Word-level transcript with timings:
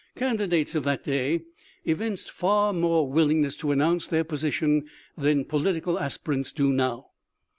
Candidates 0.15 0.73
of 0.73 0.81
that 0.85 1.03
day 1.03 1.43
evinced 1.85 2.31
far 2.31 2.73
more 2.73 3.07
willingness 3.07 3.55
to 3.57 3.71
announce 3.71 4.07
their 4.07 4.23
position 4.23 4.89
than 5.15 5.45
political 5.45 5.99
aspirants 5.99 6.51
do 6.51 6.73
now. 6.73 7.11